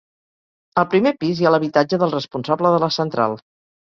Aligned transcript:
Al 0.81 0.87
primer 0.93 1.11
pis 1.23 1.41
hi 1.43 1.47
ha 1.49 1.51
l'habitatge 1.55 2.01
del 2.03 2.15
responsable 2.15 2.71
de 2.77 2.79
la 2.87 2.93
central. 2.99 3.37